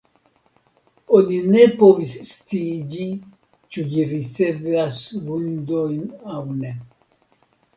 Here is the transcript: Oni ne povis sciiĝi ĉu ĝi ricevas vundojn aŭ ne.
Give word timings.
Oni 1.17 1.35
ne 1.55 1.65
povis 1.81 2.13
sciiĝi 2.29 3.05
ĉu 3.75 3.85
ĝi 3.93 4.07
ricevas 4.15 5.03
vundojn 5.29 6.01
aŭ 6.39 6.43
ne. 6.65 6.75